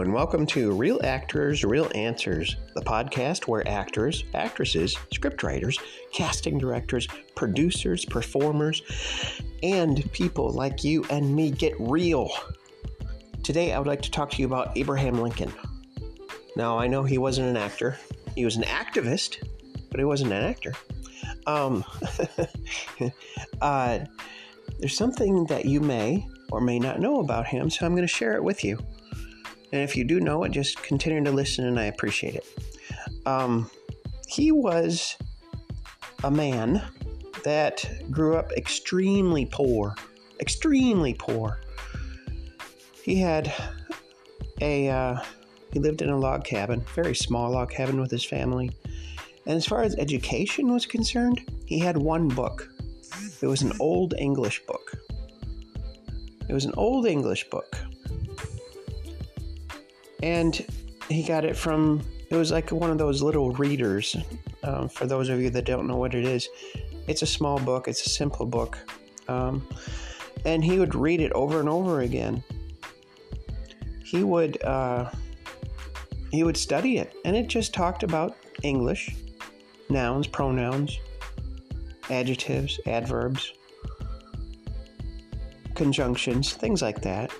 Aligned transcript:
and 0.00 0.14
welcome 0.14 0.46
to 0.46 0.72
Real 0.72 0.98
Actors, 1.04 1.62
Real 1.62 1.90
Answers, 1.94 2.56
the 2.74 2.80
podcast 2.80 3.46
where 3.46 3.66
actors, 3.68 4.24
actresses, 4.32 4.94
scriptwriters, 5.12 5.78
casting 6.10 6.56
directors, 6.56 7.06
producers, 7.34 8.06
performers, 8.06 8.80
and 9.62 10.10
people 10.12 10.52
like 10.52 10.82
you 10.82 11.04
and 11.10 11.36
me 11.36 11.50
get 11.50 11.74
real. 11.78 12.30
Today, 13.42 13.74
I 13.74 13.78
would 13.78 13.86
like 13.86 14.00
to 14.00 14.10
talk 14.10 14.30
to 14.30 14.38
you 14.38 14.46
about 14.46 14.74
Abraham 14.74 15.20
Lincoln. 15.20 15.52
Now, 16.56 16.78
I 16.78 16.86
know 16.86 17.02
he 17.02 17.18
wasn't 17.18 17.48
an 17.48 17.58
actor, 17.58 17.98
he 18.34 18.46
was 18.46 18.56
an 18.56 18.62
activist, 18.62 19.46
but 19.90 20.00
he 20.00 20.04
wasn't 20.04 20.32
an 20.32 20.44
actor. 20.44 20.72
Um, 21.46 21.84
uh, 23.60 23.98
there's 24.78 24.96
something 24.96 25.44
that 25.46 25.66
you 25.66 25.80
may 25.80 26.26
or 26.50 26.62
may 26.62 26.78
not 26.78 27.00
know 27.00 27.20
about 27.20 27.46
him, 27.46 27.68
so 27.68 27.84
I'm 27.84 27.92
going 27.92 28.08
to 28.08 28.08
share 28.08 28.34
it 28.34 28.42
with 28.42 28.64
you. 28.64 28.78
And 29.72 29.82
if 29.82 29.96
you 29.96 30.04
do 30.04 30.20
know 30.20 30.42
it, 30.44 30.52
just 30.52 30.82
continue 30.82 31.22
to 31.24 31.30
listen, 31.30 31.66
and 31.66 31.78
I 31.78 31.84
appreciate 31.84 32.34
it. 32.34 32.46
Um, 33.26 33.70
he 34.26 34.50
was 34.50 35.16
a 36.24 36.30
man 36.30 36.82
that 37.44 37.88
grew 38.10 38.36
up 38.36 38.52
extremely 38.52 39.46
poor, 39.46 39.94
extremely 40.40 41.14
poor. 41.14 41.60
He 43.02 43.16
had 43.16 43.52
a 44.60 44.88
uh, 44.88 45.20
he 45.72 45.78
lived 45.78 46.02
in 46.02 46.10
a 46.10 46.18
log 46.18 46.44
cabin, 46.44 46.84
very 46.94 47.14
small 47.14 47.52
log 47.52 47.70
cabin 47.70 48.00
with 48.00 48.10
his 48.10 48.24
family. 48.24 48.70
And 49.46 49.56
as 49.56 49.66
far 49.66 49.82
as 49.82 49.94
education 49.96 50.72
was 50.72 50.84
concerned, 50.84 51.48
he 51.66 51.78
had 51.78 51.96
one 51.96 52.28
book. 52.28 52.68
It 53.40 53.46
was 53.46 53.62
an 53.62 53.72
old 53.80 54.14
English 54.18 54.66
book. 54.66 54.92
It 56.48 56.52
was 56.52 56.64
an 56.64 56.74
old 56.76 57.06
English 57.06 57.48
book 57.48 57.78
and 60.22 60.66
he 61.08 61.22
got 61.22 61.44
it 61.44 61.56
from 61.56 62.02
it 62.30 62.36
was 62.36 62.52
like 62.52 62.70
one 62.70 62.90
of 62.90 62.98
those 62.98 63.22
little 63.22 63.50
readers 63.52 64.16
um, 64.62 64.88
for 64.88 65.06
those 65.06 65.28
of 65.28 65.40
you 65.40 65.50
that 65.50 65.64
don't 65.64 65.88
know 65.88 65.96
what 65.96 66.14
it 66.14 66.24
is. 66.24 66.48
It's 67.08 67.22
a 67.22 67.26
small 67.26 67.58
book. 67.58 67.88
It's 67.88 68.06
a 68.06 68.10
simple 68.10 68.46
book. 68.46 68.78
Um, 69.26 69.66
and 70.44 70.62
he 70.62 70.78
would 70.78 70.94
read 70.94 71.20
it 71.20 71.32
over 71.32 71.58
and 71.58 71.68
over 71.68 72.00
again. 72.00 72.44
He 74.04 74.22
would 74.22 74.62
uh, 74.62 75.10
he 76.30 76.44
would 76.44 76.56
study 76.56 76.98
it. 76.98 77.14
And 77.24 77.36
it 77.36 77.48
just 77.48 77.74
talked 77.74 78.02
about 78.04 78.36
english 78.62 79.14
nouns 79.88 80.26
pronouns 80.26 80.98
adjectives 82.10 82.78
adverbs 82.86 83.52
conjunctions 85.74 86.52
things 86.52 86.82
like 86.82 87.00
that 87.00 87.32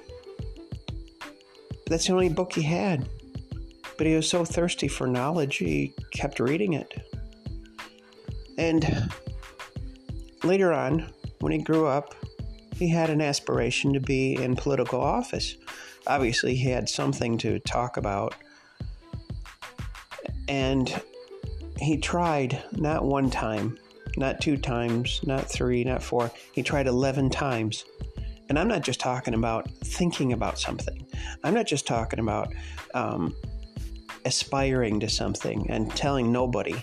that's 1.91 2.07
the 2.07 2.13
only 2.13 2.29
book 2.29 2.53
he 2.53 2.63
had. 2.63 3.07
But 3.99 4.07
he 4.07 4.15
was 4.15 4.29
so 4.29 4.45
thirsty 4.45 4.89
for 4.89 5.07
knowledge, 5.07 5.57
he 5.57 5.93
kept 6.13 6.41
reading 6.41 6.73
it. 6.73 6.95
And 8.57 9.11
later 10.45 10.73
on, 10.73 11.13
when 11.41 11.53
he 11.53 11.59
grew 11.59 11.87
up, 11.87 12.15
he 12.77 12.89
had 12.89 13.11
an 13.11 13.21
aspiration 13.21 13.93
to 13.93 14.01
be 14.01 14.37
in 14.37 14.57
political 14.57 15.01
office. 15.01 15.57
Obviously, 16.07 16.55
he 16.55 16.71
had 16.71 16.89
something 16.89 17.37
to 17.39 17.59
talk 17.59 17.97
about. 17.97 18.35
And 20.49 21.03
he 21.79 21.99
tried 21.99 22.63
not 22.73 23.05
one 23.05 23.31
time, 23.31 23.79
not 24.17 24.41
two 24.41 24.57
times, 24.57 25.21
not 25.25 25.51
three, 25.51 25.85
not 25.85 26.03
four. 26.03 26.31
He 26.53 26.63
tried 26.63 26.87
11 26.87 27.31
times 27.31 27.85
and 28.51 28.59
I'm 28.59 28.67
not 28.67 28.83
just 28.83 28.99
talking 28.99 29.35
about 29.35 29.71
thinking 29.71 30.33
about 30.33 30.59
something. 30.59 31.07
I'm 31.45 31.55
not 31.55 31.67
just 31.67 31.87
talking 31.87 32.19
about 32.19 32.53
um, 32.95 33.33
aspiring 34.25 34.99
to 35.01 35.09
something 35.09 35.71
and 35.71 35.89
telling 35.95 36.33
nobody. 36.33 36.75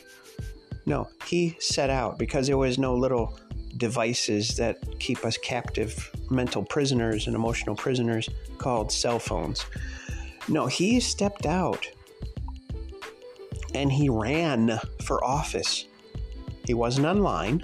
No, 0.85 1.09
he 1.25 1.57
set 1.59 1.89
out 1.89 2.17
because 2.17 2.47
there 2.47 2.57
was 2.57 2.79
no 2.79 2.95
little 2.95 3.38
devices 3.75 4.55
that 4.55 4.78
keep 5.00 5.25
us 5.25 5.38
captive 5.38 6.09
mental 6.29 6.63
prisoners 6.63 7.28
and 7.28 7.35
emotional 7.35 7.75
prisoners 7.75 8.29
called 8.57 8.89
cell 8.89 9.19
phones. 9.19 9.66
No, 10.47 10.67
he 10.67 11.01
stepped 11.01 11.45
out 11.45 11.85
and 13.75 13.91
he 13.91 14.07
ran 14.07 14.79
for 15.03 15.22
office. 15.22 15.85
He 16.66 16.73
wasn't 16.73 17.07
online 17.07 17.61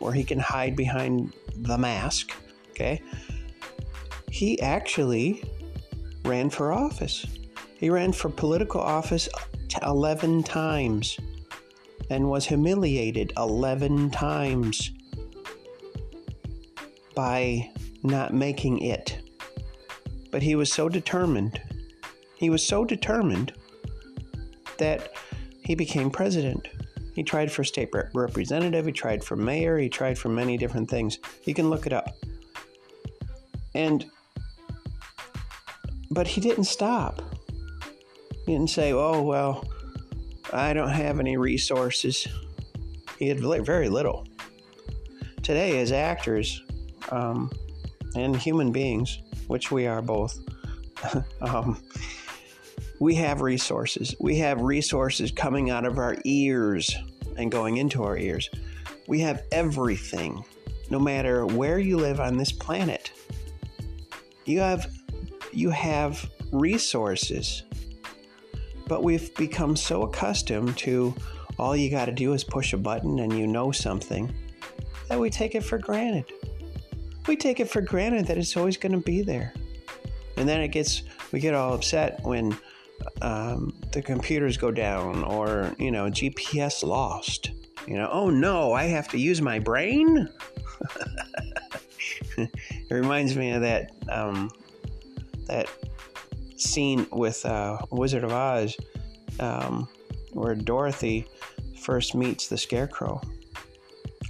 where 0.00 0.12
he 0.12 0.24
can 0.24 0.40
hide 0.40 0.74
behind 0.74 1.32
the 1.54 1.78
mask 1.78 2.32
Okay? 2.76 3.00
He 4.30 4.60
actually 4.60 5.42
ran 6.24 6.50
for 6.50 6.72
office. 6.72 7.24
He 7.78 7.88
ran 7.88 8.12
for 8.12 8.28
political 8.28 8.80
office 8.80 9.28
11 9.82 10.42
times 10.42 11.18
and 12.10 12.28
was 12.28 12.44
humiliated 12.44 13.32
11 13.38 14.10
times 14.10 14.90
by 17.14 17.70
not 18.02 18.34
making 18.34 18.80
it. 18.80 19.18
But 20.30 20.42
he 20.42 20.54
was 20.54 20.70
so 20.70 20.88
determined. 20.90 21.60
He 22.36 22.50
was 22.50 22.62
so 22.62 22.84
determined 22.84 23.54
that 24.76 25.12
he 25.64 25.74
became 25.74 26.10
president. 26.10 26.68
He 27.14 27.22
tried 27.22 27.50
for 27.50 27.64
state 27.64 27.88
representative, 28.12 28.84
he 28.84 28.92
tried 28.92 29.24
for 29.24 29.36
mayor, 29.36 29.78
he 29.78 29.88
tried 29.88 30.18
for 30.18 30.28
many 30.28 30.58
different 30.58 30.90
things. 30.90 31.18
You 31.44 31.54
can 31.54 31.70
look 31.70 31.86
it 31.86 31.94
up. 31.94 32.14
And, 33.76 34.10
but 36.10 36.26
he 36.26 36.40
didn't 36.40 36.64
stop. 36.64 37.20
He 38.46 38.52
didn't 38.52 38.70
say, 38.70 38.94
oh, 38.94 39.20
well, 39.20 39.68
I 40.50 40.72
don't 40.72 40.88
have 40.88 41.20
any 41.20 41.36
resources. 41.36 42.26
He 43.18 43.28
had 43.28 43.38
very 43.38 43.90
little. 43.90 44.26
Today, 45.42 45.78
as 45.80 45.92
actors 45.92 46.62
um, 47.10 47.52
and 48.14 48.34
human 48.34 48.72
beings, 48.72 49.18
which 49.46 49.70
we 49.70 49.86
are 49.86 50.00
both, 50.00 50.38
um, 51.42 51.82
we 52.98 53.14
have 53.16 53.42
resources. 53.42 54.14
We 54.18 54.38
have 54.38 54.62
resources 54.62 55.30
coming 55.30 55.68
out 55.68 55.84
of 55.84 55.98
our 55.98 56.16
ears 56.24 56.96
and 57.36 57.52
going 57.52 57.76
into 57.76 58.04
our 58.04 58.16
ears. 58.16 58.48
We 59.06 59.20
have 59.20 59.42
everything, 59.52 60.42
no 60.88 60.98
matter 60.98 61.44
where 61.44 61.78
you 61.78 61.98
live 61.98 62.20
on 62.20 62.38
this 62.38 62.52
planet 62.52 63.12
you 64.46 64.60
have 64.60 64.90
you 65.52 65.70
have 65.70 66.30
resources 66.52 67.64
but 68.88 69.02
we've 69.02 69.34
become 69.36 69.76
so 69.76 70.02
accustomed 70.02 70.76
to 70.78 71.14
all 71.58 71.76
you 71.76 71.90
got 71.90 72.06
to 72.06 72.12
do 72.12 72.32
is 72.32 72.44
push 72.44 72.72
a 72.72 72.76
button 72.76 73.18
and 73.18 73.32
you 73.32 73.46
know 73.46 73.72
something 73.72 74.32
that 75.08 75.18
we 75.18 75.30
take 75.30 75.54
it 75.54 75.62
for 75.62 75.78
granted. 75.78 76.24
We 77.26 77.36
take 77.36 77.60
it 77.60 77.68
for 77.68 77.80
granted 77.80 78.26
that 78.26 78.38
it's 78.38 78.56
always 78.56 78.76
going 78.76 78.92
to 78.92 78.98
be 78.98 79.22
there. 79.22 79.52
And 80.36 80.48
then 80.48 80.60
it 80.60 80.68
gets 80.68 81.02
we 81.32 81.40
get 81.40 81.54
all 81.54 81.74
upset 81.74 82.20
when 82.22 82.56
um, 83.22 83.74
the 83.92 84.02
computers 84.02 84.56
go 84.56 84.70
down 84.70 85.24
or 85.24 85.74
you 85.78 85.90
know 85.90 86.06
gps 86.06 86.84
lost. 86.84 87.50
You 87.86 87.94
know 87.94 88.08
oh 88.10 88.30
no 88.30 88.72
i 88.72 88.84
have 88.84 89.08
to 89.08 89.18
use 89.18 89.40
my 89.40 89.58
brain 89.58 90.28
it 92.38 92.50
reminds 92.90 93.36
me 93.36 93.52
of 93.52 93.62
that 93.62 93.92
um, 94.08 94.50
that 95.46 95.68
scene 96.56 97.06
with 97.12 97.44
uh, 97.46 97.78
Wizard 97.90 98.24
of 98.24 98.32
Oz, 98.32 98.76
um, 99.40 99.88
where 100.32 100.54
Dorothy 100.54 101.26
first 101.80 102.14
meets 102.14 102.48
the 102.48 102.58
Scarecrow, 102.58 103.20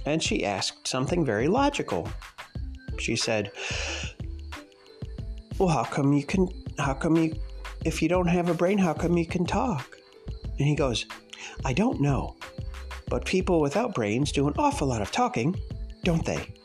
and 0.05 0.21
she 0.21 0.45
asked 0.45 0.87
something 0.87 1.25
very 1.25 1.47
logical. 1.47 2.07
She 2.99 3.15
said, 3.15 3.51
"Well, 5.57 5.69
how 5.69 5.83
come 5.83 6.13
you 6.13 6.25
can? 6.25 6.47
How 6.77 6.93
come 6.93 7.15
you? 7.15 7.35
If 7.85 8.01
you 8.01 8.09
don't 8.09 8.27
have 8.27 8.49
a 8.49 8.53
brain, 8.53 8.77
how 8.77 8.93
come 8.93 9.17
you 9.17 9.25
can 9.25 9.45
talk?" 9.45 9.97
And 10.43 10.67
he 10.67 10.75
goes, 10.75 11.05
"I 11.65 11.73
don't 11.73 12.01
know." 12.01 12.35
But 13.09 13.25
people 13.25 13.61
without 13.61 13.95
brains 13.95 14.31
do 14.31 14.47
an 14.47 14.53
awful 14.57 14.87
lot 14.87 15.01
of 15.01 15.11
talking, 15.11 15.55
don't 16.03 16.25
they? 16.25 16.56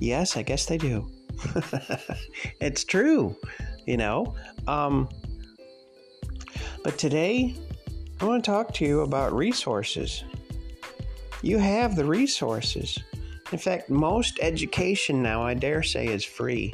Yes, 0.00 0.36
I 0.36 0.42
guess 0.42 0.64
they 0.64 0.78
do. 0.78 1.06
it's 2.60 2.84
true, 2.84 3.36
you 3.86 3.98
know. 3.98 4.34
Um, 4.66 5.08
but 6.82 6.96
today, 6.98 7.54
I 8.20 8.24
want 8.24 8.42
to 8.42 8.50
talk 8.50 8.72
to 8.74 8.84
you 8.84 9.02
about 9.02 9.34
resources. 9.34 10.24
You 11.42 11.58
have 11.58 11.96
the 11.96 12.04
resources. 12.04 12.98
In 13.52 13.58
fact, 13.58 13.90
most 13.90 14.38
education 14.40 15.22
now, 15.22 15.42
I 15.42 15.54
dare 15.54 15.82
say, 15.82 16.06
is 16.06 16.24
free. 16.24 16.72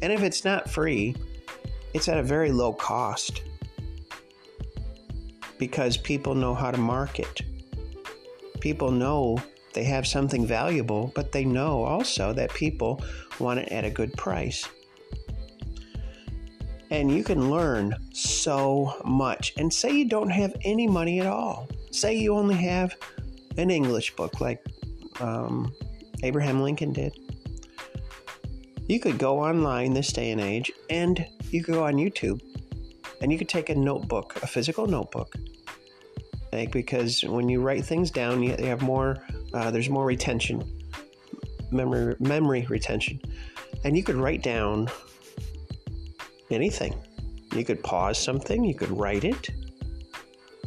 And 0.00 0.12
if 0.12 0.22
it's 0.22 0.44
not 0.44 0.70
free, 0.70 1.16
it's 1.94 2.08
at 2.08 2.18
a 2.18 2.22
very 2.22 2.52
low 2.52 2.72
cost 2.72 3.42
because 5.58 5.96
people 5.96 6.34
know 6.34 6.54
how 6.54 6.70
to 6.70 6.78
market. 6.78 7.42
People 8.60 8.92
know 8.92 9.38
they 9.78 9.84
have 9.84 10.08
something 10.08 10.44
valuable, 10.44 11.12
but 11.14 11.30
they 11.30 11.44
know 11.44 11.84
also 11.84 12.32
that 12.32 12.52
people 12.52 13.00
want 13.38 13.60
it 13.60 13.68
at 13.68 13.84
a 13.84 13.90
good 13.90 14.12
price. 14.14 14.68
And 16.90 17.12
you 17.12 17.22
can 17.22 17.48
learn 17.48 17.94
so 18.12 19.00
much. 19.04 19.52
And 19.56 19.72
say 19.72 19.92
you 19.92 20.08
don't 20.08 20.30
have 20.30 20.52
any 20.64 20.88
money 20.88 21.20
at 21.20 21.28
all. 21.28 21.68
Say 21.92 22.16
you 22.16 22.34
only 22.34 22.56
have 22.56 22.96
an 23.56 23.70
English 23.70 24.16
book 24.16 24.40
like 24.40 24.66
um, 25.20 25.72
Abraham 26.24 26.60
Lincoln 26.60 26.92
did. 26.92 27.16
You 28.88 28.98
could 28.98 29.16
go 29.16 29.38
online 29.38 29.92
this 29.94 30.12
day 30.12 30.32
and 30.32 30.40
age 30.40 30.72
and 30.90 31.24
you 31.52 31.62
could 31.62 31.74
go 31.74 31.84
on 31.84 31.94
YouTube 31.94 32.42
and 33.20 33.30
you 33.30 33.38
could 33.38 33.48
take 33.48 33.68
a 33.68 33.76
notebook, 33.76 34.42
a 34.42 34.48
physical 34.48 34.88
notebook. 34.88 35.36
Like, 36.52 36.72
because 36.72 37.22
when 37.22 37.48
you 37.48 37.60
write 37.60 37.84
things 37.84 38.10
down, 38.10 38.42
you 38.42 38.56
have 38.56 38.82
more, 38.82 39.18
uh, 39.52 39.70
there's 39.70 39.90
more 39.90 40.06
retention, 40.06 40.64
memory, 41.70 42.16
memory 42.18 42.66
retention. 42.68 43.20
And 43.84 43.96
you 43.96 44.02
could 44.02 44.16
write 44.16 44.42
down 44.42 44.88
anything. 46.50 46.94
You 47.54 47.64
could 47.64 47.82
pause 47.82 48.18
something, 48.18 48.64
you 48.64 48.74
could 48.74 48.90
write 48.90 49.24
it. 49.24 49.50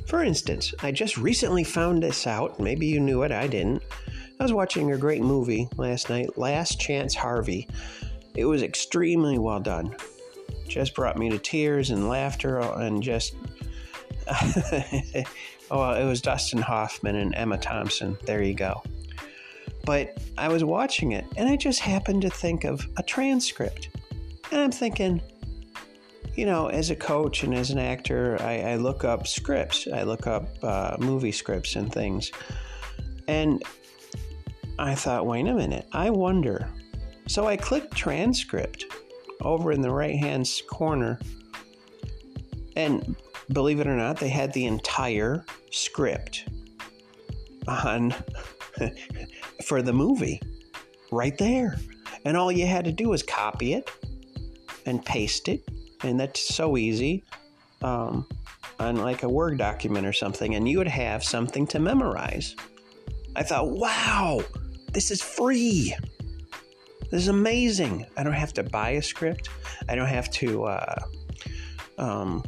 For 0.08 0.24
instance, 0.24 0.74
I 0.82 0.92
just 0.92 1.18
recently 1.18 1.64
found 1.64 2.04
this 2.04 2.28
out. 2.28 2.60
Maybe 2.60 2.86
you 2.86 3.00
knew 3.00 3.24
it, 3.24 3.32
I 3.32 3.48
didn't. 3.48 3.82
I 4.40 4.44
was 4.44 4.54
watching 4.54 4.92
a 4.92 4.98
great 4.98 5.22
movie 5.22 5.70
last 5.78 6.10
night, 6.10 6.38
Last 6.38 6.80
Chance 6.80 7.16
Harvey. 7.16 7.68
It 8.36 8.46
was 8.46 8.64
extremely 8.64 9.38
well 9.38 9.60
done. 9.60 9.96
Just 10.68 10.96
brought 10.96 11.18
me 11.18 11.30
to 11.30 11.38
tears 11.38 11.92
and 11.92 12.10
laughter 12.10 12.60
and 12.60 13.02
just. 13.02 13.36
oh, 15.72 15.92
it 15.94 16.06
was 16.06 16.22
Dustin 16.22 16.62
Hoffman 16.62 17.16
and 17.16 17.34
Emma 17.34 17.58
Thompson. 17.58 18.18
There 18.26 18.44
you 18.44 18.54
go. 18.54 18.84
But 19.86 20.18
I 20.38 20.50
was 20.50 20.64
watching 20.64 21.14
it 21.14 21.26
and 21.38 21.50
I 21.50 21.56
just 21.56 21.80
happened 21.80 22.22
to 22.24 22.30
think 22.30 22.66
of 22.66 22.86
a 22.98 23.04
transcript. 23.04 23.90
And 24.52 24.60
I'm 24.60 24.72
thinking, 24.72 25.22
you 26.36 26.46
know, 26.46 26.68
as 26.68 26.92
a 26.92 26.96
coach 26.96 27.44
and 27.44 27.54
as 27.56 27.72
an 27.72 27.80
actor, 27.80 28.38
I, 28.42 28.60
I 28.62 28.76
look 28.76 29.04
up 29.04 29.28
scripts, 29.28 29.88
I 29.92 30.04
look 30.04 30.28
up 30.28 30.50
uh, 30.62 30.98
movie 31.00 31.32
scripts 31.32 31.76
and 31.76 31.92
things. 31.92 32.32
And 33.28 33.64
I 34.78 34.94
thought, 34.94 35.26
wait 35.26 35.48
a 35.48 35.54
minute, 35.54 35.88
I 35.94 36.10
wonder. 36.10 36.70
So 37.28 37.48
I 37.48 37.56
clicked 37.56 37.96
transcript 37.96 38.86
over 39.40 39.72
in 39.72 39.82
the 39.82 39.92
right 39.92 40.16
hand 40.16 40.50
corner. 40.70 41.18
And 42.76 43.16
believe 43.52 43.80
it 43.80 43.88
or 43.88 43.96
not, 43.96 44.18
they 44.18 44.30
had 44.30 44.54
the 44.54 44.66
entire 44.66 45.46
script 45.72 46.48
on 47.68 48.14
for 49.66 49.82
the 49.82 49.94
movie 49.94 50.42
right 51.12 51.38
there. 51.38 51.78
And 52.26 52.38
all 52.38 52.52
you 52.52 52.68
had 52.68 52.86
to 52.86 52.92
do 52.92 53.10
was 53.10 53.24
copy 53.24 53.74
it 53.74 53.90
and 54.86 55.04
paste 55.04 55.48
it 55.48 55.64
and 56.04 56.20
that's 56.20 56.54
so 56.54 56.78
easy 56.78 57.24
um, 57.82 58.28
on 58.80 58.98
like 58.98 59.24
a 59.24 59.30
Word 59.30 59.58
document 59.58 60.06
or 60.06 60.14
something, 60.14 60.56
and 60.56 60.68
you 60.68 60.78
would 60.78 60.88
have 60.88 61.24
something 61.24 61.68
to 61.68 61.80
memorize. 61.80 62.56
I 63.36 63.44
thought, 63.44 63.70
wow, 63.70 64.42
this 64.92 65.12
is 65.12 65.22
free. 65.22 65.96
This 67.10 67.24
is 67.24 67.28
amazing. 67.28 68.06
I 68.18 68.24
don't 68.24 68.34
have 68.34 68.54
to 68.54 68.64
buy 68.64 68.92
a 68.92 69.02
script. 69.02 69.50
I 69.90 69.96
don't 69.96 70.08
have 70.08 70.30
to. 70.32 70.66
Uh, 70.66 71.04
um, 71.98 72.44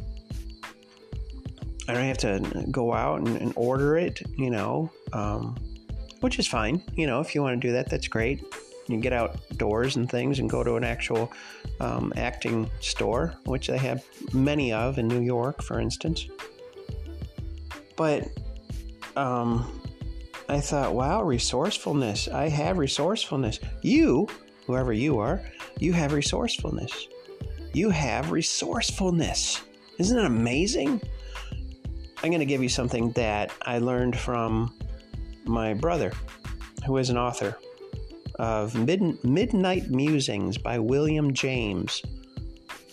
I 1.88 1.94
don't 1.94 2.04
have 2.04 2.18
to 2.18 2.66
go 2.70 2.92
out 2.92 3.20
and, 3.20 3.36
and 3.36 3.52
order 3.56 3.96
it. 3.96 4.22
You 4.36 4.50
know, 4.50 4.90
um, 5.12 5.56
which 6.20 6.38
is 6.38 6.46
fine. 6.46 6.82
You 6.94 7.06
know, 7.06 7.20
if 7.20 7.34
you 7.34 7.42
want 7.42 7.60
to 7.60 7.68
do 7.68 7.72
that, 7.72 7.90
that's 7.90 8.08
great. 8.08 8.42
You 8.86 8.98
get 8.98 9.12
outdoors 9.12 9.96
and 9.96 10.10
things 10.10 10.38
and 10.38 10.48
go 10.48 10.62
to 10.62 10.76
an 10.76 10.84
actual 10.84 11.32
um, 11.80 12.12
acting 12.16 12.70
store, 12.80 13.34
which 13.44 13.68
they 13.68 13.78
have 13.78 14.04
many 14.32 14.72
of 14.72 14.98
in 14.98 15.08
New 15.08 15.20
York, 15.22 15.62
for 15.62 15.80
instance. 15.80 16.28
But 17.96 18.28
um, 19.16 19.80
I 20.48 20.60
thought, 20.60 20.94
wow, 20.94 21.22
resourcefulness. 21.22 22.28
I 22.28 22.48
have 22.48 22.78
resourcefulness. 22.78 23.60
You, 23.82 24.28
whoever 24.66 24.92
you 24.92 25.18
are, 25.18 25.40
you 25.78 25.92
have 25.92 26.12
resourcefulness. 26.12 27.08
You 27.72 27.90
have 27.90 28.30
resourcefulness. 28.30 29.62
Isn't 29.98 30.18
it 30.18 30.24
amazing? 30.24 31.00
I'm 32.24 32.30
going 32.30 32.40
to 32.40 32.46
give 32.46 32.62
you 32.62 32.70
something 32.70 33.10
that 33.12 33.52
I 33.60 33.76
learned 33.76 34.16
from 34.16 34.72
my 35.44 35.74
brother, 35.74 36.10
who 36.86 36.96
is 36.96 37.10
an 37.10 37.18
author 37.18 37.58
of 38.36 38.74
Mid- 38.74 39.22
Midnight 39.22 39.90
Musings 39.90 40.56
by 40.56 40.78
William 40.78 41.34
James. 41.34 42.00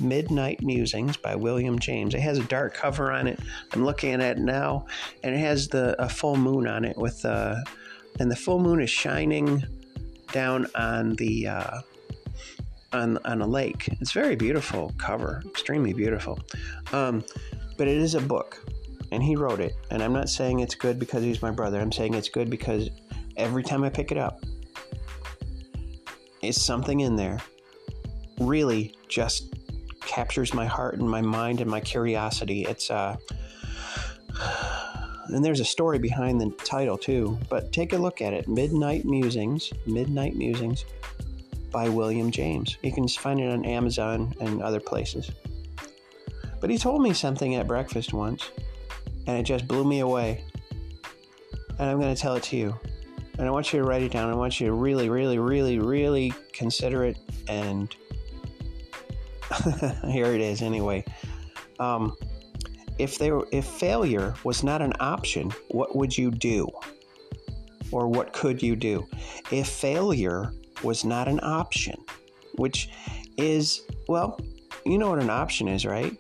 Midnight 0.02 0.62
Musings 0.62 1.16
by 1.16 1.38
William 1.38 1.80
James. 1.80 2.14
It 2.14 2.20
has 2.20 2.40
a 2.40 2.44
dark 2.44 2.74
cover 2.74 3.10
on 3.10 3.26
it. 3.26 3.40
I'm 3.72 3.86
looking 3.86 4.16
at 4.16 4.20
it 4.20 4.40
now, 4.40 4.86
and 5.24 5.34
it 5.34 5.40
has 5.40 5.70
the 5.70 5.96
a 5.98 6.10
full 6.10 6.36
moon 6.36 6.68
on 6.68 6.84
it 6.84 6.98
with 6.98 7.24
uh, 7.24 7.56
and 8.20 8.30
the 8.30 8.36
full 8.36 8.60
moon 8.60 8.82
is 8.82 8.90
shining 8.90 9.64
down 10.34 10.68
on 10.76 11.16
the 11.16 11.48
uh, 11.48 11.82
on 12.92 13.18
on 13.24 13.40
a 13.40 13.48
lake. 13.48 13.88
It's 14.02 14.12
very 14.12 14.36
beautiful 14.36 14.92
cover, 14.98 15.42
extremely 15.46 15.94
beautiful. 15.94 16.38
Um, 16.92 17.24
but 17.78 17.88
it 17.88 17.98
is 17.98 18.14
a 18.14 18.22
book, 18.22 18.64
and 19.12 19.22
he 19.22 19.36
wrote 19.36 19.60
it. 19.60 19.76
And 19.92 20.02
I'm 20.02 20.14
not 20.14 20.30
saying 20.30 20.60
it's 20.60 20.76
good 20.76 21.00
because 21.00 21.24
he's 21.24 21.42
my 21.42 21.52
brother. 21.52 21.80
I'm 21.80 21.92
saying 21.92 22.14
it's 22.14 22.30
good 22.30 22.50
because 22.50 22.90
every 23.38 23.64
time 23.64 23.84
I 23.84 23.90
pick 23.90 24.12
it 24.12 24.18
up, 24.18 24.44
is 26.42 26.64
something 26.64 27.02
in 27.02 27.16
there 27.16 27.40
really 28.40 28.96
just 29.08 29.54
captures 30.02 30.54
my 30.54 30.66
heart 30.66 30.96
and 30.96 31.08
my 31.08 31.22
mind 31.22 31.62
and 31.62 31.70
my 31.70 31.80
curiosity. 31.80 32.64
It's 32.64 32.90
uh 32.90 33.18
and 35.28 35.46
there's 35.46 35.60
a 35.60 35.66
story 35.66 36.00
behind 36.00 36.42
the 36.42 36.50
title 36.66 36.98
too, 36.98 37.38
but 37.50 37.72
take 37.72 37.94
a 37.94 37.98
look 37.98 38.22
at 38.22 38.34
it. 38.34 38.48
Midnight 38.48 39.06
Musings, 39.06 39.72
Midnight 39.86 40.36
Musings 40.36 40.84
by 41.72 41.88
William 41.88 42.32
James. 42.32 42.78
You 42.82 42.92
can 42.92 43.08
find 43.08 43.40
it 43.40 43.50
on 43.50 43.64
Amazon 43.64 44.34
and 44.42 44.62
other 44.62 44.82
places. 44.82 45.32
But 46.60 46.70
he 46.70 46.78
told 46.78 47.02
me 47.02 47.14
something 47.14 47.56
at 47.56 47.68
breakfast 47.68 48.14
once, 48.14 48.52
and 49.28 49.38
it 49.38 49.44
just 49.44 49.68
blew 49.68 49.84
me 49.84 50.00
away. 50.00 50.44
And 51.80 51.90
I'm 51.90 52.00
going 52.00 52.14
to 52.14 52.22
tell 52.22 52.36
it 52.36 52.44
to 52.44 52.58
you 52.58 52.80
and 53.42 53.48
I 53.48 53.52
want 53.52 53.74
you 53.74 53.80
to 53.80 53.86
write 53.86 54.04
it 54.04 54.12
down. 54.12 54.30
I 54.30 54.36
want 54.36 54.60
you 54.60 54.68
to 54.68 54.74
really, 54.74 55.10
really, 55.10 55.40
really, 55.40 55.80
really 55.80 56.32
consider 56.54 57.06
it. 57.06 57.18
And 57.48 57.94
here 60.12 60.28
it 60.28 60.42
is, 60.42 60.62
anyway. 60.62 61.04
Um, 61.80 62.16
if 63.00 63.18
there, 63.18 63.42
if 63.52 63.66
failure 63.66 64.36
was 64.44 64.64
not 64.64 64.84
an 64.84 64.94
option, 65.00 65.52
what 65.70 65.96
would 65.96 66.16
you 66.16 66.30
do? 66.30 66.68
Or 67.92 68.08
what 68.08 68.32
could 68.32 68.62
you 68.62 68.76
do? 68.76 69.08
If 69.50 69.68
failure 69.68 70.54
was 70.84 71.04
not 71.04 71.28
an 71.28 71.40
option, 71.42 71.96
which 72.58 72.92
is, 73.38 73.82
well, 74.08 74.40
you 74.86 75.00
know 75.00 75.10
what 75.10 75.20
an 75.20 75.32
option 75.32 75.68
is, 75.68 75.84
right? 75.84 76.16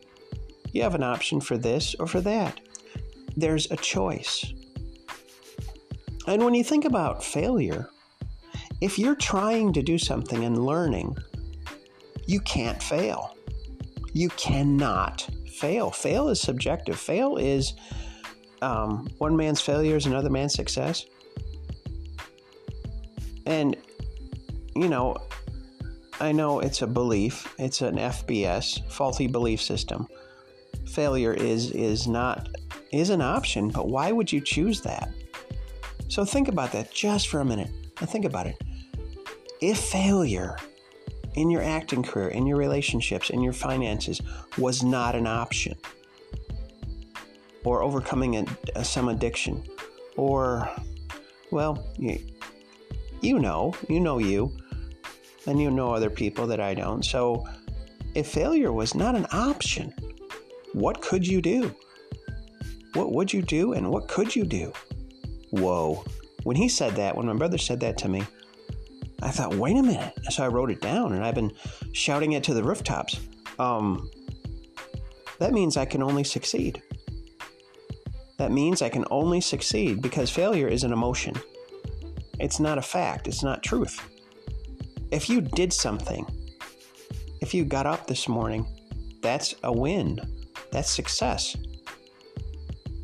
You 0.73 0.81
have 0.81 0.95
an 0.95 1.03
option 1.03 1.39
for 1.39 1.55
this 1.55 1.93
or 1.99 2.07
for 2.07 2.21
that. 2.21 2.59
There's 3.35 3.69
a 3.71 3.77
choice. 3.77 4.53
And 6.27 6.43
when 6.43 6.53
you 6.53 6.63
think 6.63 6.85
about 6.85 7.23
failure, 7.23 7.89
if 8.79 8.97
you're 8.97 9.15
trying 9.15 9.73
to 9.73 9.81
do 9.81 9.97
something 9.97 10.43
and 10.43 10.65
learning, 10.65 11.15
you 12.25 12.39
can't 12.41 12.81
fail. 12.81 13.35
You 14.13 14.29
cannot 14.29 15.27
fail. 15.59 15.91
Fail 15.91 16.29
is 16.29 16.41
subjective. 16.41 16.99
Fail 16.99 17.37
is 17.37 17.73
um, 18.61 19.07
one 19.17 19.35
man's 19.35 19.61
failure 19.61 19.95
is 19.95 20.05
another 20.05 20.29
man's 20.29 20.53
success. 20.53 21.05
And, 23.45 23.75
you 24.75 24.87
know, 24.87 25.17
I 26.19 26.31
know 26.31 26.59
it's 26.59 26.83
a 26.83 26.87
belief, 26.87 27.53
it's 27.57 27.81
an 27.81 27.95
FBS, 27.95 28.87
faulty 28.91 29.27
belief 29.27 29.61
system. 29.61 30.07
Failure 30.87 31.33
is, 31.33 31.71
is 31.71 32.07
not, 32.07 32.47
is 32.91 33.09
an 33.09 33.21
option, 33.21 33.69
but 33.69 33.87
why 33.87 34.11
would 34.11 34.31
you 34.31 34.41
choose 34.41 34.81
that? 34.81 35.09
So 36.07 36.25
think 36.25 36.47
about 36.47 36.71
that 36.73 36.91
just 36.91 37.29
for 37.29 37.39
a 37.39 37.45
minute. 37.45 37.69
And 37.99 38.09
think 38.09 38.25
about 38.25 38.47
it. 38.47 38.61
If 39.61 39.77
failure 39.77 40.57
in 41.35 41.49
your 41.49 41.61
acting 41.61 42.03
career, 42.03 42.29
in 42.29 42.45
your 42.45 42.57
relationships, 42.57 43.29
in 43.29 43.41
your 43.41 43.53
finances 43.53 44.21
was 44.57 44.83
not 44.83 45.15
an 45.15 45.27
option, 45.27 45.77
or 47.63 47.83
overcoming 47.83 48.35
a, 48.37 48.45
a, 48.75 48.83
some 48.83 49.07
addiction, 49.07 49.63
or, 50.17 50.69
well, 51.51 51.87
you, 51.97 52.19
you 53.21 53.39
know, 53.39 53.73
you 53.87 53.99
know 53.99 54.17
you, 54.17 54.51
and 55.45 55.61
you 55.61 55.71
know 55.71 55.93
other 55.93 56.09
people 56.09 56.47
that 56.47 56.59
I 56.59 56.73
don't. 56.73 57.03
So 57.05 57.47
if 58.15 58.27
failure 58.27 58.73
was 58.73 58.95
not 58.95 59.15
an 59.15 59.27
option, 59.31 59.93
what 60.73 61.01
could 61.01 61.25
you 61.25 61.41
do? 61.41 61.73
What 62.93 63.11
would 63.11 63.31
you 63.31 63.41
do, 63.41 63.73
and 63.73 63.89
what 63.89 64.07
could 64.07 64.35
you 64.35 64.45
do? 64.45 64.73
whoa. 65.51 66.03
When 66.43 66.55
he 66.55 66.67
said 66.67 66.95
that, 66.95 67.15
when 67.15 67.27
my 67.27 67.33
brother 67.33 67.57
said 67.57 67.79
that 67.81 67.97
to 67.99 68.09
me, 68.09 68.23
I 69.21 69.29
thought, 69.29 69.53
wait 69.53 69.77
a 69.77 69.83
minute. 69.83 70.13
So 70.31 70.43
I 70.43 70.47
wrote 70.47 70.71
it 70.71 70.81
down 70.81 71.13
and 71.13 71.23
I've 71.23 71.35
been 71.35 71.51
shouting 71.93 72.31
it 72.31 72.43
to 72.45 72.55
the 72.55 72.63
rooftops. 72.63 73.19
Um, 73.59 74.09
that 75.37 75.51
means 75.51 75.77
I 75.77 75.85
can 75.85 76.01
only 76.01 76.23
succeed. 76.23 76.81
That 78.39 78.51
means 78.51 78.81
I 78.81 78.89
can 78.89 79.05
only 79.11 79.39
succeed 79.39 80.01
because 80.01 80.31
failure 80.31 80.67
is 80.67 80.83
an 80.83 80.91
emotion. 80.91 81.35
It's 82.39 82.59
not 82.59 82.79
a 82.79 82.81
fact, 82.81 83.27
it's 83.27 83.43
not 83.43 83.61
truth. 83.61 84.01
If 85.11 85.29
you 85.29 85.41
did 85.41 85.71
something, 85.71 86.25
if 87.39 87.53
you 87.53 87.65
got 87.65 87.85
up 87.85 88.07
this 88.07 88.27
morning, 88.27 88.65
that's 89.21 89.53
a 89.63 89.71
win. 89.71 90.19
That's 90.71 90.89
success. 90.89 91.55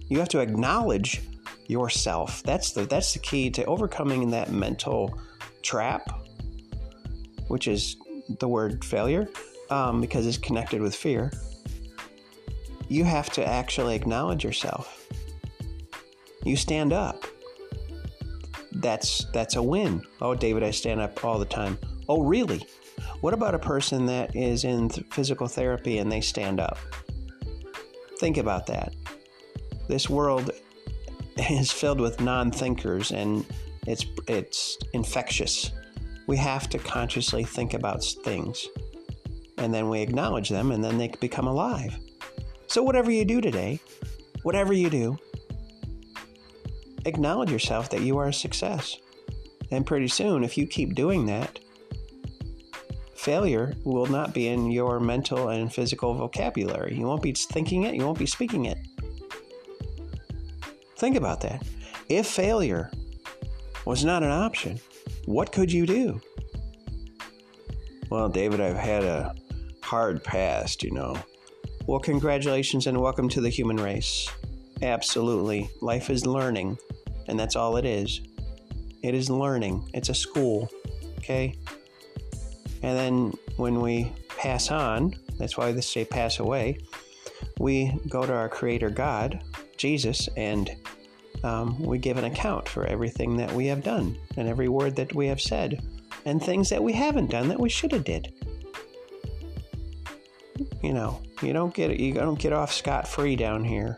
You 0.09 0.19
have 0.19 0.29
to 0.29 0.39
acknowledge 0.39 1.21
yourself. 1.67 2.41
That's 2.43 2.71
the 2.71 2.85
that's 2.85 3.13
the 3.13 3.19
key 3.19 3.49
to 3.51 3.65
overcoming 3.65 4.29
that 4.31 4.51
mental 4.51 5.19
trap, 5.61 6.09
which 7.47 7.67
is 7.67 7.97
the 8.39 8.47
word 8.47 8.83
failure, 8.83 9.27
um, 9.69 10.01
because 10.01 10.25
it's 10.25 10.37
connected 10.37 10.81
with 10.81 10.95
fear. 10.95 11.31
You 12.87 13.03
have 13.03 13.29
to 13.31 13.45
actually 13.45 13.95
acknowledge 13.95 14.43
yourself. 14.43 15.07
You 16.43 16.55
stand 16.55 16.93
up. 16.93 17.25
That's 18.71 19.25
that's 19.33 19.55
a 19.55 19.61
win. 19.61 20.03
Oh, 20.21 20.35
David, 20.35 20.63
I 20.63 20.71
stand 20.71 21.01
up 21.01 21.23
all 21.25 21.39
the 21.39 21.45
time. 21.45 21.77
Oh, 22.07 22.21
really? 22.21 22.65
What 23.21 23.33
about 23.33 23.55
a 23.55 23.59
person 23.59 24.05
that 24.05 24.35
is 24.35 24.63
in 24.63 24.89
physical 24.89 25.47
therapy 25.47 25.97
and 25.97 26.11
they 26.11 26.21
stand 26.21 26.59
up? 26.59 26.77
Think 28.19 28.37
about 28.37 28.67
that. 28.67 28.93
This 29.87 30.09
world 30.09 30.51
is 31.37 31.71
filled 31.71 32.01
with 32.01 32.19
non-thinkers 32.19 33.11
and 33.11 33.45
it's 33.85 34.05
it's 34.27 34.77
infectious. 34.93 35.71
We 36.27 36.37
have 36.37 36.69
to 36.69 36.77
consciously 36.77 37.43
think 37.43 37.73
about 37.73 38.03
things 38.03 38.67
and 39.57 39.73
then 39.73 39.89
we 39.89 40.01
acknowledge 40.01 40.49
them 40.49 40.71
and 40.71 40.83
then 40.83 40.97
they 40.97 41.07
become 41.19 41.47
alive. 41.47 41.97
So 42.67 42.83
whatever 42.83 43.11
you 43.11 43.25
do 43.25 43.41
today, 43.41 43.79
whatever 44.43 44.73
you 44.73 44.89
do, 44.89 45.17
acknowledge 47.05 47.51
yourself 47.51 47.89
that 47.91 48.01
you 48.01 48.17
are 48.17 48.27
a 48.27 48.33
success. 48.33 48.97
And 49.71 49.85
pretty 49.85 50.09
soon 50.09 50.43
if 50.43 50.57
you 50.57 50.67
keep 50.67 50.95
doing 50.95 51.25
that, 51.27 51.59
failure 53.15 53.73
will 53.83 54.05
not 54.05 54.33
be 54.33 54.47
in 54.47 54.71
your 54.71 54.99
mental 54.99 55.49
and 55.49 55.73
physical 55.73 56.13
vocabulary. 56.13 56.95
You 56.95 57.07
won't 57.07 57.23
be 57.23 57.33
thinking 57.33 57.83
it, 57.83 57.95
you 57.95 58.05
won't 58.05 58.19
be 58.19 58.25
speaking 58.25 58.65
it. 58.65 58.77
Think 60.97 61.15
about 61.15 61.41
that. 61.41 61.63
If 62.09 62.25
failure 62.25 62.91
was 63.85 64.03
not 64.03 64.23
an 64.23 64.31
option, 64.31 64.79
what 65.25 65.51
could 65.51 65.71
you 65.71 65.85
do? 65.85 66.19
Well, 68.09 68.29
David, 68.29 68.61
I've 68.61 68.77
had 68.77 69.03
a 69.03 69.35
hard 69.83 70.23
past, 70.23 70.83
you 70.83 70.91
know. 70.91 71.15
Well, 71.85 71.99
congratulations 71.99 72.87
and 72.87 72.99
welcome 72.99 73.29
to 73.29 73.41
the 73.41 73.49
human 73.49 73.77
race. 73.77 74.27
Absolutely. 74.81 75.69
Life 75.81 76.09
is 76.09 76.25
learning, 76.25 76.77
and 77.27 77.39
that's 77.39 77.55
all 77.55 77.77
it 77.77 77.85
is. 77.85 78.21
It 79.03 79.13
is 79.13 79.29
learning, 79.29 79.89
it's 79.93 80.09
a 80.09 80.13
school, 80.13 80.69
okay? 81.19 81.53
And 82.81 82.97
then 82.97 83.33
when 83.57 83.81
we 83.81 84.11
pass 84.37 84.71
on, 84.71 85.13
that's 85.37 85.57
why 85.57 85.71
they 85.71 85.81
say 85.81 86.05
pass 86.05 86.39
away, 86.39 86.79
we 87.59 87.97
go 88.09 88.25
to 88.25 88.33
our 88.33 88.49
Creator 88.49 88.89
God, 88.89 89.43
Jesus, 89.77 90.27
and 90.35 90.75
um, 91.43 91.79
we 91.79 91.97
give 91.97 92.17
an 92.17 92.25
account 92.25 92.67
for 92.67 92.85
everything 92.85 93.37
that 93.37 93.51
we 93.51 93.67
have 93.67 93.83
done 93.83 94.17
and 94.37 94.47
every 94.47 94.69
word 94.69 94.95
that 94.95 95.13
we 95.13 95.27
have 95.27 95.41
said 95.41 95.81
and 96.25 96.41
things 96.41 96.69
that 96.69 96.83
we 96.83 96.93
haven't 96.93 97.29
done 97.29 97.47
that 97.47 97.59
we 97.59 97.69
should 97.69 97.91
have 97.91 98.03
did. 98.03 98.33
You 100.81 100.93
know, 100.93 101.21
you 101.41 101.53
don't 101.53 101.73
get 101.73 101.99
you 101.99 102.13
don't 102.13 102.39
get 102.39 102.53
off 102.53 102.73
scot 102.73 103.07
free 103.07 103.35
down 103.35 103.63
here. 103.63 103.97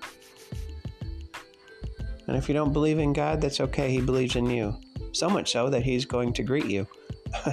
And 2.27 2.37
if 2.37 2.47
you 2.47 2.53
don't 2.53 2.73
believe 2.73 2.99
in 2.99 3.13
God, 3.13 3.41
that's 3.41 3.59
okay. 3.59 3.91
He 3.91 4.01
believes 4.01 4.35
in 4.35 4.49
you. 4.49 4.75
So 5.13 5.29
much 5.29 5.51
so 5.51 5.69
that 5.69 5.83
he's 5.83 6.05
going 6.05 6.33
to 6.33 6.43
greet 6.43 6.67
you. 6.67 6.87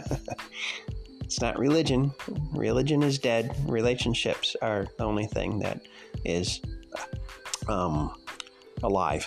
it's 1.20 1.40
not 1.40 1.58
religion. 1.58 2.12
Religion 2.52 3.02
is 3.02 3.18
dead. 3.18 3.56
Relationships 3.66 4.54
are 4.60 4.86
the 4.98 5.04
only 5.04 5.26
thing 5.26 5.58
that 5.60 5.80
is 6.24 6.60
um, 7.68 8.14
alive. 8.82 9.26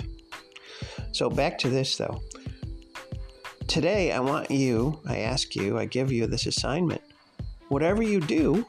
So 1.12 1.30
back 1.30 1.58
to 1.60 1.70
this 1.70 1.98
though. 1.98 2.22
Today, 3.68 4.12
I 4.12 4.20
want 4.20 4.50
you, 4.50 5.00
I 5.08 5.20
ask 5.20 5.56
you, 5.56 5.78
I 5.78 5.86
give 5.86 6.12
you 6.12 6.26
this 6.26 6.48
assignment. 6.48 7.02
Whatever 7.68 8.02
you 8.02 8.20
do, 8.20 8.66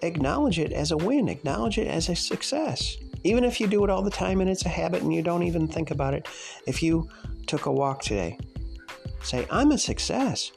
acknowledge 0.00 0.58
it 0.58 0.72
as 0.72 0.90
a 0.90 0.96
win, 0.96 1.28
acknowledge 1.28 1.76
it 1.76 1.86
as 1.86 2.08
a 2.08 2.16
success. 2.16 2.96
Even 3.24 3.44
if 3.44 3.60
you 3.60 3.66
do 3.66 3.84
it 3.84 3.90
all 3.90 4.02
the 4.02 4.10
time 4.10 4.40
and 4.40 4.48
it's 4.48 4.64
a 4.64 4.70
habit 4.70 5.02
and 5.02 5.12
you 5.12 5.22
don't 5.22 5.42
even 5.42 5.68
think 5.68 5.90
about 5.90 6.14
it, 6.14 6.26
if 6.66 6.82
you 6.82 7.08
took 7.46 7.66
a 7.66 7.72
walk 7.72 8.02
today, 8.02 8.38
say, 9.22 9.46
I'm 9.50 9.70
a 9.70 9.78
success. 9.78 10.50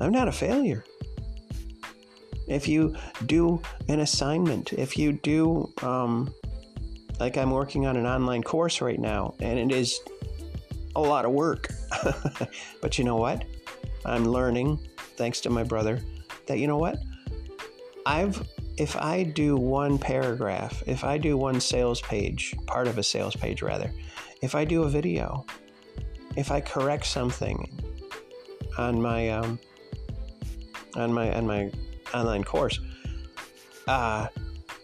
I'm 0.00 0.12
not 0.12 0.28
a 0.28 0.32
failure. 0.32 0.84
If 2.46 2.68
you 2.68 2.94
do 3.24 3.62
an 3.88 4.00
assignment, 4.00 4.74
if 4.74 4.98
you 4.98 5.12
do, 5.12 5.72
um, 5.82 6.34
like 7.18 7.38
I'm 7.38 7.50
working 7.50 7.86
on 7.86 7.96
an 7.96 8.06
online 8.06 8.42
course 8.42 8.80
right 8.80 8.98
now, 8.98 9.34
and 9.40 9.58
it 9.58 9.74
is 9.74 9.98
a 10.96 11.00
lot 11.00 11.24
of 11.24 11.32
work. 11.32 11.68
but 12.80 12.98
you 12.98 13.04
know 13.04 13.16
what? 13.16 13.44
I'm 14.04 14.24
learning, 14.24 14.78
thanks 15.16 15.40
to 15.42 15.50
my 15.50 15.62
brother, 15.62 16.00
that 16.46 16.58
you 16.58 16.66
know 16.66 16.78
what? 16.78 16.98
I've 18.06 18.46
if 18.76 18.96
I 18.96 19.22
do 19.22 19.56
one 19.56 19.98
paragraph, 19.98 20.82
if 20.86 21.04
I 21.04 21.16
do 21.16 21.36
one 21.36 21.60
sales 21.60 22.00
page, 22.00 22.54
part 22.66 22.88
of 22.88 22.98
a 22.98 23.02
sales 23.02 23.36
page 23.36 23.62
rather, 23.62 23.90
if 24.42 24.54
I 24.54 24.64
do 24.64 24.82
a 24.82 24.88
video, 24.88 25.46
if 26.36 26.50
I 26.50 26.60
correct 26.60 27.06
something 27.06 27.70
on 28.76 29.00
my 29.00 29.30
um, 29.30 29.58
on 30.96 31.12
my 31.12 31.32
on 31.32 31.46
my 31.46 31.70
online 32.12 32.42
course, 32.42 32.80
uh, 33.86 34.26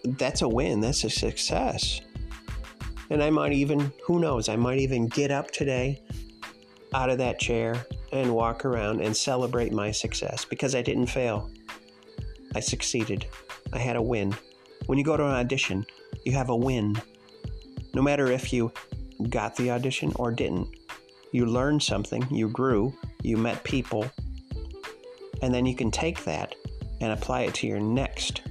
that's 0.04 0.42
a 0.42 0.48
win. 0.48 0.80
That's 0.80 1.04
a 1.04 1.10
success. 1.10 2.00
And 3.10 3.22
I 3.22 3.30
might 3.30 3.52
even, 3.52 3.92
who 4.06 4.20
knows, 4.20 4.48
I 4.48 4.56
might 4.56 4.78
even 4.78 5.08
get 5.08 5.30
up 5.30 5.50
today 5.50 6.00
out 6.94 7.10
of 7.10 7.18
that 7.18 7.38
chair 7.38 7.84
and 8.12 8.34
walk 8.34 8.64
around 8.64 9.00
and 9.00 9.16
celebrate 9.16 9.72
my 9.72 9.90
success 9.90 10.44
because 10.44 10.74
I 10.74 10.82
didn't 10.82 11.06
fail. 11.06 11.50
I 12.54 12.60
succeeded. 12.60 13.26
I 13.72 13.78
had 13.78 13.96
a 13.96 14.02
win. 14.02 14.34
When 14.86 14.98
you 14.98 15.04
go 15.04 15.16
to 15.16 15.24
an 15.24 15.34
audition, 15.34 15.86
you 16.24 16.32
have 16.32 16.50
a 16.50 16.56
win. 16.56 17.00
No 17.94 18.02
matter 18.02 18.26
if 18.30 18.52
you 18.52 18.72
got 19.28 19.56
the 19.56 19.70
audition 19.70 20.12
or 20.16 20.30
didn't, 20.32 20.68
you 21.32 21.46
learned 21.46 21.82
something, 21.82 22.26
you 22.30 22.48
grew, 22.48 22.92
you 23.22 23.36
met 23.36 23.62
people, 23.62 24.10
and 25.42 25.54
then 25.54 25.66
you 25.66 25.76
can 25.76 25.90
take 25.90 26.24
that 26.24 26.54
and 27.00 27.12
apply 27.12 27.42
it 27.42 27.54
to 27.54 27.66
your 27.66 27.80
next 27.80 28.42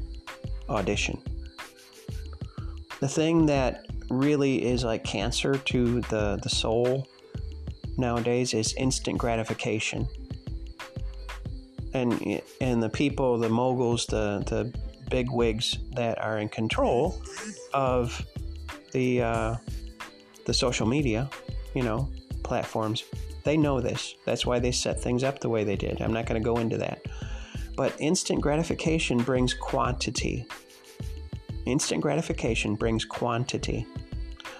audition. 0.70 1.22
The 3.00 3.08
thing 3.08 3.46
that 3.48 3.86
really 4.10 4.66
is 4.66 4.84
like 4.84 5.04
cancer 5.04 5.56
to 5.56 6.02
the, 6.02 6.40
the 6.42 6.50
soul 6.50 7.08
nowadays 7.98 8.54
is 8.54 8.74
instant 8.74 9.18
gratification. 9.18 10.08
And, 11.94 12.42
and 12.62 12.82
the 12.82 12.90
people, 12.90 13.38
the 13.38 13.50
moguls, 13.50 14.06
the, 14.06 14.44
the 14.46 14.74
big 15.10 15.32
wigs 15.32 15.80
that 15.94 16.22
are 16.24 16.38
in 16.38 16.50
control 16.50 17.22
of 17.74 18.26
the, 18.92 19.22
uh, 19.22 19.56
the 20.46 20.54
social 20.54 20.88
media, 20.88 21.30
you 21.74 21.84
know, 21.84 22.10
platforms, 22.44 23.04
they 23.44 23.58
know 23.58 23.82
this. 23.82 24.16
That's 24.26 24.46
why 24.46 24.60
they 24.60 24.72
set 24.72 25.00
things 25.00 25.24
up 25.24 25.40
the 25.40 25.50
way 25.50 25.64
they 25.64 25.76
did. 25.76 26.02
I'm 26.02 26.14
not 26.14 26.26
going 26.26 26.42
to 26.42 26.46
go 26.46 26.58
into 26.58 26.78
that. 26.78 27.02
But 27.76 27.96
instant 28.00 28.42
gratification 28.42 29.20
brings 29.20 29.54
quantity. 29.54 30.46
Instant 31.66 32.02
gratification 32.02 32.76
brings 32.76 33.06
quantity. 33.06 33.88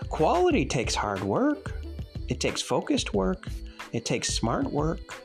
Quality 0.10 0.66
takes 0.66 0.96
hard 0.96 1.22
work, 1.22 1.80
it 2.28 2.40
takes 2.40 2.62
focused 2.62 3.14
work, 3.14 3.48
it 3.94 4.06
takes 4.06 4.30
smart 4.30 4.66
work. 4.72 5.16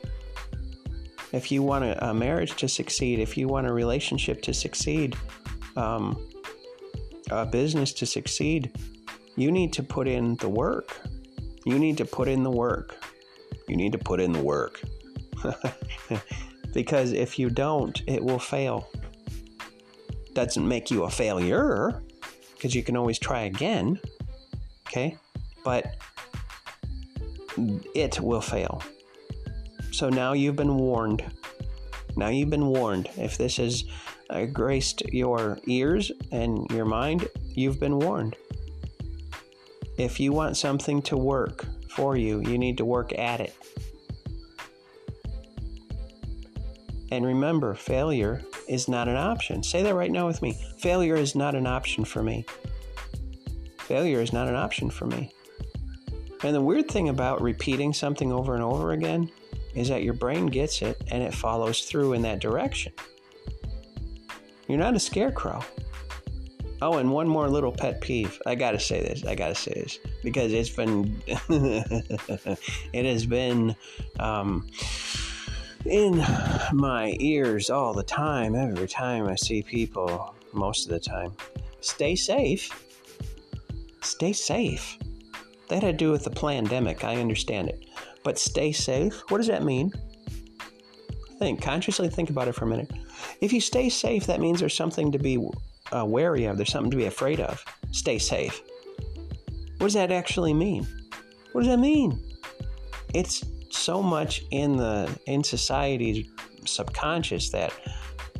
If 1.31 1.51
you 1.51 1.63
want 1.63 1.83
a, 1.85 2.13
marriage 2.13 2.55
to 2.57 2.67
succeed, 2.67 3.19
if 3.19 3.37
you 3.37 3.47
want 3.47 3.67
a 3.67 3.73
relationship 3.73 4.41
to 4.43 4.53
succeed, 4.53 5.17
um, 5.75 6.29
a 7.29 7.45
business 7.45 7.91
to 7.93 8.05
succeed, 8.05 8.71
you 9.35 9.51
need 9.51 9.73
to 9.73 9.83
put 9.83 10.07
in 10.07 10.35
the 10.37 10.47
work. 10.47 11.01
You 11.65 11.77
need 11.77 11.97
to 11.97 12.05
put 12.05 12.27
in 12.27 12.43
the 12.43 12.51
work. 12.51 12.95
You 13.67 13.75
need 13.75 13.91
to 13.91 13.97
put 13.97 14.21
in 14.21 14.31
the 14.31 14.41
work. 14.41 14.81
because 16.73 17.11
if 17.11 17.37
you 17.37 17.49
don't, 17.49 18.01
it 18.07 18.23
will 18.23 18.39
fail. 18.39 18.87
Doesn't 20.33 20.67
make 20.67 20.91
you 20.91 21.03
a 21.03 21.09
failure 21.09 22.01
because 22.53 22.75
you 22.75 22.83
can 22.83 22.95
always 22.95 23.19
try 23.19 23.41
again. 23.41 23.99
Okay? 24.95 25.17
But 25.65 25.97
it 27.93 28.21
will 28.21 28.39
fail. 28.39 28.81
So 29.91 30.09
now 30.09 30.31
you've 30.31 30.55
been 30.55 30.77
warned. 30.77 31.21
Now 32.15 32.29
you've 32.29 32.49
been 32.49 32.67
warned. 32.67 33.09
If 33.17 33.37
this 33.37 33.57
has 33.57 33.83
uh, 34.29 34.45
graced 34.45 35.01
your 35.11 35.59
ears 35.67 36.13
and 36.31 36.69
your 36.71 36.85
mind, 36.85 37.27
you've 37.43 37.77
been 37.77 37.99
warned. 37.99 38.37
If 39.97 40.17
you 40.19 40.31
want 40.31 40.55
something 40.55 41.01
to 41.03 41.17
work 41.17 41.65
for 41.89 42.15
you, 42.15 42.39
you 42.41 42.57
need 42.57 42.77
to 42.77 42.85
work 42.85 43.11
at 43.17 43.41
it. 43.41 43.53
And 47.11 47.25
remember, 47.25 47.73
failure 47.73 48.41
is 48.69 48.87
not 48.87 49.09
an 49.09 49.17
option. 49.17 49.61
Say 49.61 49.83
that 49.83 49.93
right 49.93 50.11
now 50.11 50.25
with 50.25 50.41
me. 50.41 50.57
Failure 50.79 51.15
is 51.15 51.35
not 51.35 51.53
an 51.53 51.67
option 51.67 52.05
for 52.05 52.23
me. 52.23 52.45
Failure 53.85 54.19
is 54.19 54.33
not 54.33 54.47
an 54.47 54.55
option 54.55 54.89
for 54.89 55.05
me. 55.05 55.31
And 56.43 56.55
the 56.55 56.61
weird 56.61 56.89
thing 56.89 57.09
about 57.09 57.39
repeating 57.39 57.93
something 57.93 58.31
over 58.31 58.55
and 58.55 58.63
over 58.63 58.93
again 58.93 59.29
is 59.75 59.89
that 59.89 60.01
your 60.01 60.15
brain 60.15 60.47
gets 60.47 60.81
it 60.81 60.99
and 61.11 61.21
it 61.21 61.35
follows 61.35 61.81
through 61.81 62.13
in 62.13 62.23
that 62.23 62.39
direction. 62.39 62.93
You're 64.67 64.79
not 64.79 64.95
a 64.95 64.99
scarecrow. 64.99 65.63
Oh, 66.81 66.97
and 66.97 67.11
one 67.11 67.27
more 67.27 67.47
little 67.47 67.71
pet 67.71 68.01
peeve. 68.01 68.41
I 68.47 68.55
gotta 68.55 68.79
say 68.79 69.01
this. 69.01 69.23
I 69.23 69.35
gotta 69.35 69.53
say 69.53 69.73
this 69.73 69.99
because 70.23 70.51
it's 70.51 70.69
been, 70.71 71.21
it 71.27 73.05
has 73.05 73.27
been 73.27 73.75
um, 74.19 74.67
in 75.85 76.23
my 76.73 77.15
ears 77.19 77.69
all 77.69 77.93
the 77.93 78.03
time. 78.03 78.55
Every 78.55 78.87
time 78.87 79.27
I 79.27 79.35
see 79.35 79.61
people, 79.61 80.33
most 80.53 80.87
of 80.87 80.91
the 80.91 80.99
time. 80.99 81.33
Stay 81.81 82.15
safe. 82.15 82.84
Stay 84.05 84.33
safe. 84.33 84.97
That 85.69 85.81
had 85.81 85.97
to 85.97 86.05
do 86.05 86.11
with 86.11 86.23
the 86.23 86.29
pandemic. 86.29 87.03
I 87.03 87.15
understand 87.15 87.69
it. 87.69 87.85
But 88.23 88.37
stay 88.37 88.71
safe? 88.71 89.21
What 89.29 89.37
does 89.37 89.47
that 89.47 89.63
mean? 89.63 89.91
Think, 91.39 91.61
consciously 91.61 92.09
think 92.09 92.29
about 92.29 92.47
it 92.47 92.53
for 92.53 92.65
a 92.65 92.67
minute. 92.67 92.91
If 93.41 93.51
you 93.51 93.59
stay 93.59 93.89
safe, 93.89 94.25
that 94.27 94.39
means 94.39 94.59
there's 94.59 94.75
something 94.75 95.11
to 95.11 95.19
be 95.19 95.37
uh, 95.91 96.05
wary 96.05 96.45
of, 96.45 96.57
there's 96.57 96.71
something 96.71 96.91
to 96.91 96.97
be 96.97 97.05
afraid 97.05 97.39
of. 97.39 97.63
Stay 97.91 98.19
safe. 98.19 98.61
What 99.77 99.87
does 99.87 99.93
that 99.95 100.11
actually 100.11 100.53
mean? 100.53 100.87
What 101.51 101.61
does 101.61 101.69
that 101.69 101.79
mean? 101.79 102.19
It's 103.13 103.43
so 103.69 104.01
much 104.01 104.43
in 104.51 104.77
the 104.77 105.09
in 105.25 105.43
society's 105.43 106.27
subconscious 106.65 107.49
that 107.49 107.73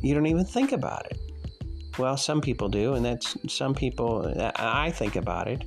you 0.00 0.14
don't 0.14 0.26
even 0.26 0.44
think 0.44 0.72
about 0.72 1.06
it. 1.06 1.18
Well, 1.98 2.16
some 2.18 2.42
people 2.42 2.68
do, 2.68 2.94
and 2.94 3.04
that's 3.04 3.36
some 3.52 3.74
people. 3.74 4.34
I 4.56 4.90
think 4.90 5.16
about 5.16 5.48
it. 5.48 5.64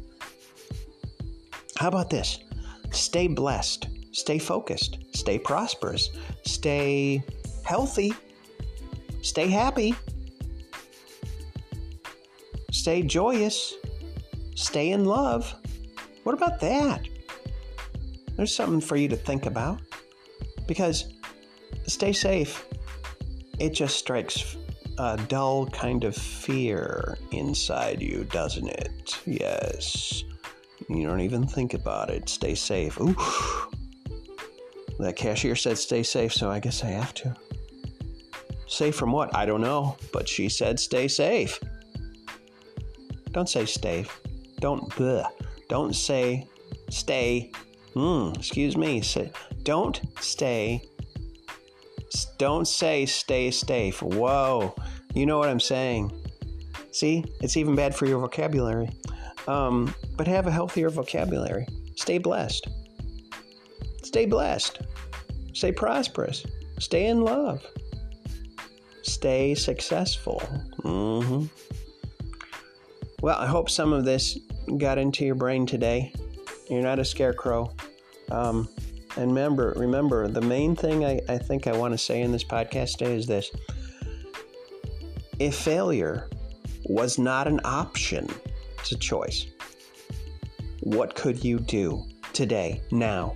How 1.77 1.87
about 1.87 2.09
this? 2.09 2.39
Stay 2.91 3.27
blessed, 3.27 3.87
stay 4.11 4.37
focused, 4.37 4.99
stay 5.13 5.39
prosperous, 5.39 6.09
stay 6.45 7.23
healthy, 7.63 8.13
stay 9.21 9.47
happy, 9.47 9.95
stay 12.71 13.01
joyous, 13.01 13.73
stay 14.55 14.91
in 14.91 15.05
love. 15.05 15.55
What 16.23 16.35
about 16.35 16.59
that? 16.59 17.01
There's 18.35 18.53
something 18.53 18.81
for 18.81 18.97
you 18.97 19.07
to 19.09 19.15
think 19.15 19.45
about 19.45 19.81
because 20.67 21.13
stay 21.87 22.13
safe, 22.13 22.65
it 23.57 23.73
just 23.73 23.97
strikes 23.97 24.57
a 24.99 25.17
dull 25.29 25.65
kind 25.67 26.03
of 26.03 26.13
fear 26.13 27.17
inside 27.31 28.01
you, 28.01 28.25
doesn't 28.25 28.67
it? 28.67 29.17
Yes. 29.25 30.25
You 30.89 31.07
don't 31.07 31.21
even 31.21 31.47
think 31.47 31.73
about 31.73 32.09
it. 32.09 32.27
Stay 32.27 32.53
safe. 32.53 32.99
Ooh. 32.99 33.15
That 34.99 35.15
cashier 35.15 35.55
said 35.55 35.77
stay 35.77 36.03
safe, 36.03 36.33
so 36.33 36.51
I 36.51 36.59
guess 36.59 36.83
I 36.83 36.87
have 36.87 37.13
to. 37.15 37.33
Safe 38.67 38.93
from 38.93 39.13
what? 39.13 39.33
I 39.33 39.45
don't 39.45 39.61
know, 39.61 39.95
but 40.11 40.27
she 40.27 40.49
said 40.49 40.77
stay 40.77 41.07
safe. 41.07 41.57
Don't 43.31 43.47
say 43.47 43.65
stay. 43.65 44.05
Don't 44.59 44.89
bleh. 44.89 45.25
Don't 45.69 45.95
say 45.95 46.45
stay. 46.89 47.53
Hmm, 47.93 48.33
excuse 48.35 48.75
me. 48.75 48.99
Say, 49.01 49.31
don't 49.63 50.01
stay. 50.19 50.83
Don't 52.37 52.67
say 52.67 53.05
stay 53.05 53.51
safe. 53.51 54.01
Whoa. 54.01 54.75
You 55.13 55.25
know 55.25 55.37
what 55.37 55.49
I'm 55.49 55.59
saying. 55.59 56.11
See, 56.91 57.23
it's 57.41 57.57
even 57.57 57.75
bad 57.75 57.95
for 57.95 58.05
your 58.05 58.19
vocabulary. 58.19 58.89
Um, 59.47 59.93
but 60.15 60.27
have 60.27 60.47
a 60.47 60.51
healthier 60.51 60.89
vocabulary. 60.89 61.67
Stay 61.95 62.17
blessed. 62.17 62.67
Stay 64.03 64.25
blessed. 64.25 64.81
Stay 65.53 65.71
prosperous. 65.71 66.45
Stay 66.79 67.07
in 67.07 67.21
love. 67.21 67.65
Stay 69.03 69.55
successful. 69.55 70.41
Mm-hmm. 70.83 71.45
Well, 73.21 73.37
I 73.37 73.45
hope 73.47 73.69
some 73.69 73.91
of 73.91 74.05
this 74.05 74.37
got 74.77 74.97
into 74.97 75.25
your 75.25 75.35
brain 75.35 75.65
today. 75.65 76.13
You're 76.69 76.81
not 76.81 76.99
a 76.99 77.05
scarecrow. 77.05 77.73
Um, 78.31 78.69
and 79.17 79.27
remember, 79.31 79.73
remember, 79.75 80.27
the 80.27 80.41
main 80.41 80.75
thing 80.75 81.05
I, 81.05 81.19
I 81.27 81.37
think 81.37 81.67
I 81.67 81.75
want 81.75 81.93
to 81.93 81.97
say 81.97 82.21
in 82.21 82.31
this 82.31 82.43
podcast 82.43 82.97
today 82.97 83.15
is 83.15 83.25
this. 83.25 83.51
If 85.39 85.55
failure 85.55 86.29
was 86.85 87.17
not 87.17 87.47
an 87.47 87.59
option, 87.63 88.27
it's 88.79 88.91
a 88.91 88.97
choice. 88.97 89.47
What 90.81 91.15
could 91.15 91.43
you 91.43 91.59
do 91.59 92.05
today, 92.33 92.81
now? 92.91 93.35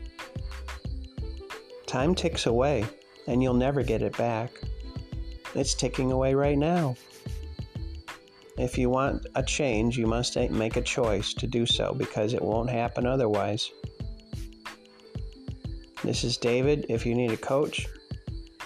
Time 1.86 2.16
ticks 2.16 2.46
away, 2.46 2.86
and 3.28 3.42
you'll 3.42 3.54
never 3.54 3.84
get 3.84 4.02
it 4.02 4.18
back. 4.18 4.52
It's 5.56 5.74
ticking 5.74 6.12
away 6.12 6.34
right 6.34 6.58
now. 6.58 6.96
If 8.58 8.78
you 8.78 8.90
want 8.90 9.26
a 9.36 9.44
change, 9.44 9.98
you 9.98 10.08
must 10.08 10.36
make 10.36 10.76
a 10.76 10.82
choice 10.82 11.34
to 11.36 11.48
do 11.48 11.66
so 11.66 11.94
because 11.94 12.34
it 12.34 12.42
won't 12.42 12.70
happen 12.70 13.06
otherwise. 13.06 13.72
This 16.04 16.24
is 16.26 16.36
David. 16.36 16.86
If 16.90 17.06
you 17.06 17.16
need 17.16 17.32
a 17.32 17.38
coach, 17.38 17.88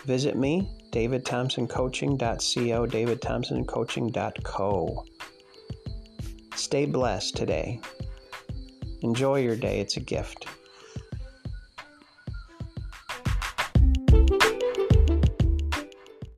visit 0.05 0.35
me, 0.35 0.75
davidthompsoncoaching.co, 0.91 2.87
davidthompsoncoaching.co. 2.87 5.05
Stay 6.55 6.85
blessed 6.87 7.37
today. 7.37 7.79
Enjoy 9.03 9.39
your 9.39 9.55
day, 9.55 9.79
it's 9.79 9.97
a 9.97 9.99
gift. 9.99 10.47